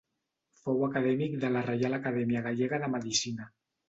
[0.61, 3.47] Fou Acadèmic de la Reial Acadèmia Gallega de Medicina.